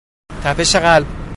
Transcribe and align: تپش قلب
تپش 0.43 0.75
قلب 0.75 1.05